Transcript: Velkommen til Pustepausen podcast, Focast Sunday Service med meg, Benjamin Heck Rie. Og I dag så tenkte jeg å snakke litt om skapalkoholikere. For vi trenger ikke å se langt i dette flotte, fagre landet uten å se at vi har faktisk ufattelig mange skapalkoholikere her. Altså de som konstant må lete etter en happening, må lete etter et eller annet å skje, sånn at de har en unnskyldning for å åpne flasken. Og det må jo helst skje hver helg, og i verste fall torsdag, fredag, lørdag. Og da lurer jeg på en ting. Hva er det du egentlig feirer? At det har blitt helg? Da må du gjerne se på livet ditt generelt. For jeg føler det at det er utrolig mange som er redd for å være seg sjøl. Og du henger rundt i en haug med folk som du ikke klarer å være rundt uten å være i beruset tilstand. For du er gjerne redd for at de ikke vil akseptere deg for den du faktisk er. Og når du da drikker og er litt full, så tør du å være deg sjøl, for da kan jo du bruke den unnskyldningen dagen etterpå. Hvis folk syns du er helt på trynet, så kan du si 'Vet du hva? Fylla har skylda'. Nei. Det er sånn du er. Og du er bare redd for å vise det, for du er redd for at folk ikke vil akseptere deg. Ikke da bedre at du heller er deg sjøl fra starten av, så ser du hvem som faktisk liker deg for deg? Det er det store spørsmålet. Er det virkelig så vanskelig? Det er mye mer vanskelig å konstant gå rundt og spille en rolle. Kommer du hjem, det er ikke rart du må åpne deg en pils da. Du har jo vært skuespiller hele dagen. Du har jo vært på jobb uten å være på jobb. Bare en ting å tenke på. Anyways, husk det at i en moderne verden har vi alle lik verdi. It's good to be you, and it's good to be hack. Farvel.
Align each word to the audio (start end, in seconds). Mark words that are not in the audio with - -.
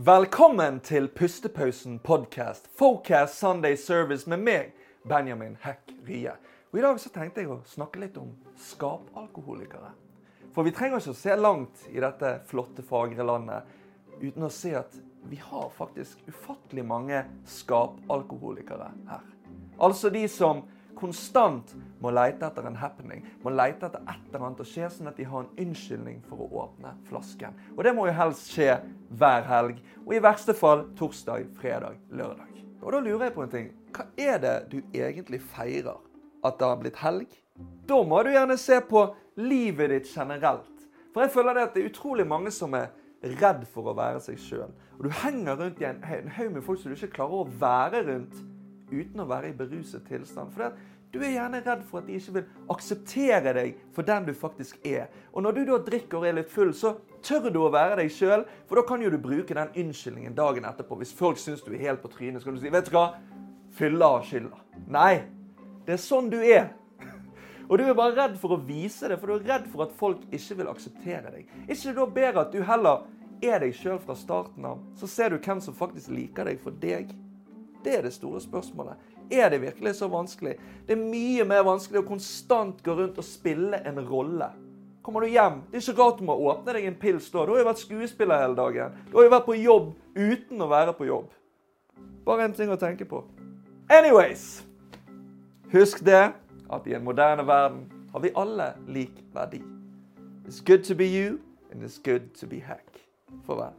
Velkommen 0.00 0.78
til 0.80 1.08
Pustepausen 1.08 1.98
podcast, 1.98 2.70
Focast 2.78 3.38
Sunday 3.38 3.76
Service 3.76 4.30
med 4.30 4.40
meg, 4.40 4.70
Benjamin 5.08 5.58
Heck 5.60 5.92
Rie. 6.08 6.30
Og 6.72 6.78
I 6.78 6.84
dag 6.86 7.00
så 7.02 7.10
tenkte 7.12 7.42
jeg 7.42 7.50
å 7.52 7.58
snakke 7.68 8.00
litt 8.00 8.16
om 8.16 8.30
skapalkoholikere. 8.56 9.90
For 10.56 10.64
vi 10.64 10.72
trenger 10.72 11.02
ikke 11.02 11.12
å 11.12 11.18
se 11.20 11.36
langt 11.36 11.82
i 11.92 12.00
dette 12.00 12.30
flotte, 12.48 12.80
fagre 12.80 13.26
landet 13.28 13.68
uten 14.22 14.46
å 14.46 14.48
se 14.48 14.72
at 14.80 14.96
vi 15.28 15.36
har 15.36 15.68
faktisk 15.76 16.22
ufattelig 16.32 16.86
mange 16.88 17.20
skapalkoholikere 17.58 18.88
her. 19.10 19.26
Altså 19.76 20.08
de 20.08 20.24
som 20.32 20.62
konstant 20.96 21.74
må 22.00 22.14
lete 22.16 22.48
etter 22.48 22.70
en 22.70 22.80
happening, 22.80 23.26
må 23.44 23.52
lete 23.52 23.90
etter 23.90 24.00
et 24.08 24.32
eller 24.32 24.48
annet 24.48 24.64
å 24.64 24.70
skje, 24.72 24.88
sånn 24.96 25.12
at 25.12 25.20
de 25.20 25.28
har 25.28 25.44
en 25.44 25.52
unnskyldning 25.60 26.24
for 26.30 26.40
å 26.40 26.48
åpne 26.64 26.96
flasken. 27.12 27.60
Og 27.76 27.84
det 27.84 27.92
må 27.96 28.08
jo 28.08 28.16
helst 28.16 28.48
skje 28.54 28.78
hver 29.10 29.46
helg, 29.48 29.80
og 30.06 30.14
i 30.14 30.22
verste 30.22 30.54
fall 30.56 30.86
torsdag, 30.98 31.48
fredag, 31.58 31.98
lørdag. 32.10 32.62
Og 32.80 32.94
da 32.94 33.00
lurer 33.04 33.28
jeg 33.28 33.34
på 33.34 33.44
en 33.44 33.52
ting. 33.52 33.68
Hva 33.94 34.06
er 34.16 34.38
det 34.40 34.56
du 34.72 34.78
egentlig 34.94 35.42
feirer? 35.42 35.98
At 36.44 36.56
det 36.60 36.68
har 36.70 36.78
blitt 36.80 37.00
helg? 37.02 37.28
Da 37.88 37.98
må 38.06 38.22
du 38.24 38.30
gjerne 38.32 38.56
se 38.56 38.78
på 38.88 39.02
livet 39.36 39.92
ditt 39.92 40.08
generelt. 40.08 40.86
For 41.12 41.24
jeg 41.24 41.34
føler 41.34 41.56
det 41.56 41.66
at 41.66 41.74
det 41.74 41.82
er 41.82 41.90
utrolig 41.90 42.24
mange 42.28 42.52
som 42.54 42.74
er 42.78 42.92
redd 43.40 43.66
for 43.68 43.90
å 43.90 43.96
være 43.98 44.22
seg 44.24 44.38
sjøl. 44.40 44.70
Og 44.96 45.04
du 45.04 45.10
henger 45.22 45.58
rundt 45.58 45.82
i 45.82 45.88
en 45.88 46.32
haug 46.36 46.54
med 46.54 46.64
folk 46.64 46.80
som 46.80 46.92
du 46.92 46.96
ikke 46.96 47.18
klarer 47.18 47.42
å 47.42 47.50
være 47.60 48.04
rundt 48.06 48.38
uten 48.92 49.22
å 49.22 49.28
være 49.30 49.50
i 49.50 49.56
beruset 49.56 50.06
tilstand. 50.08 50.52
For 50.54 50.74
du 51.10 51.18
er 51.24 51.32
gjerne 51.34 51.58
redd 51.64 51.80
for 51.88 51.98
at 52.00 52.06
de 52.06 52.18
ikke 52.18 52.36
vil 52.36 52.66
akseptere 52.70 53.54
deg 53.56 53.78
for 53.94 54.06
den 54.06 54.28
du 54.28 54.34
faktisk 54.36 54.78
er. 54.86 55.08
Og 55.34 55.42
når 55.42 55.56
du 55.56 55.62
da 55.72 55.78
drikker 55.86 56.20
og 56.20 56.26
er 56.28 56.36
litt 56.38 56.52
full, 56.52 56.70
så 56.76 56.94
tør 57.26 57.48
du 57.50 57.58
å 57.64 57.72
være 57.74 57.98
deg 57.98 58.12
sjøl, 58.14 58.44
for 58.68 58.78
da 58.78 58.84
kan 58.86 59.02
jo 59.02 59.10
du 59.10 59.18
bruke 59.18 59.56
den 59.56 59.72
unnskyldningen 59.82 60.36
dagen 60.38 60.68
etterpå. 60.70 61.00
Hvis 61.00 61.14
folk 61.16 61.40
syns 61.42 61.64
du 61.66 61.72
er 61.74 61.82
helt 61.82 62.02
på 62.02 62.12
trynet, 62.12 62.42
så 62.42 62.50
kan 62.50 62.54
du 62.54 62.62
si 62.62 62.70
'Vet 62.70 62.90
du 62.90 62.94
hva? 62.94 63.18
Fylla 63.74 64.10
har 64.16 64.22
skylda'. 64.22 64.60
Nei. 64.86 65.24
Det 65.86 65.94
er 65.94 66.02
sånn 66.02 66.30
du 66.30 66.38
er. 66.38 66.70
Og 67.68 67.78
du 67.78 67.84
er 67.84 67.94
bare 67.94 68.14
redd 68.14 68.36
for 68.38 68.54
å 68.54 68.62
vise 68.62 69.08
det, 69.08 69.18
for 69.18 69.26
du 69.26 69.34
er 69.34 69.48
redd 69.58 69.66
for 69.72 69.82
at 69.82 69.92
folk 69.92 70.20
ikke 70.30 70.58
vil 70.62 70.68
akseptere 70.70 71.32
deg. 71.34 71.48
Ikke 71.66 71.94
da 71.94 72.06
bedre 72.06 72.40
at 72.40 72.52
du 72.52 72.62
heller 72.62 73.02
er 73.42 73.58
deg 73.58 73.74
sjøl 73.74 73.98
fra 73.98 74.14
starten 74.14 74.64
av, 74.64 74.78
så 74.94 75.08
ser 75.10 75.30
du 75.30 75.38
hvem 75.38 75.60
som 75.60 75.74
faktisk 75.74 76.12
liker 76.12 76.44
deg 76.44 76.60
for 76.62 76.70
deg? 76.70 77.10
Det 77.84 77.94
er 77.96 78.02
det 78.02 78.12
store 78.12 78.40
spørsmålet. 78.40 78.94
Er 79.30 79.48
det 79.48 79.60
virkelig 79.62 79.94
så 79.94 80.08
vanskelig? 80.08 80.56
Det 80.86 80.96
er 80.96 81.02
mye 81.02 81.44
mer 81.48 81.62
vanskelig 81.64 82.02
å 82.02 82.08
konstant 82.08 82.82
gå 82.84 82.94
rundt 82.98 83.18
og 83.18 83.24
spille 83.24 83.78
en 83.86 84.00
rolle. 84.08 84.50
Kommer 85.02 85.24
du 85.24 85.30
hjem, 85.32 85.62
det 85.70 85.78
er 85.78 85.84
ikke 85.84 86.02
rart 86.02 86.18
du 86.18 86.26
må 86.28 86.36
åpne 86.50 86.74
deg 86.76 86.88
en 86.90 86.98
pils 87.00 87.30
da. 87.32 87.46
Du 87.46 87.54
har 87.54 87.62
jo 87.62 87.68
vært 87.70 87.84
skuespiller 87.84 88.42
hele 88.42 88.58
dagen. 88.58 88.96
Du 89.08 89.16
har 89.16 89.28
jo 89.28 89.32
vært 89.32 89.46
på 89.46 89.56
jobb 89.56 89.92
uten 90.18 90.60
å 90.60 90.68
være 90.68 90.96
på 90.98 91.08
jobb. 91.08 91.30
Bare 92.26 92.44
en 92.44 92.56
ting 92.56 92.70
å 92.70 92.78
tenke 92.80 93.06
på. 93.08 93.22
Anyways, 93.90 94.62
husk 95.72 96.04
det 96.04 96.32
at 96.70 96.86
i 96.86 96.94
en 96.94 97.06
moderne 97.06 97.46
verden 97.48 97.86
har 98.12 98.20
vi 98.26 98.34
alle 98.36 98.72
lik 98.88 99.24
verdi. 99.34 99.62
It's 100.46 100.60
good 100.60 100.84
to 100.84 100.94
be 100.94 101.06
you, 101.06 101.40
and 101.72 101.82
it's 101.82 101.98
good 101.98 102.34
to 102.40 102.46
be 102.46 102.60
hack. 102.60 103.06
Farvel. 103.46 103.72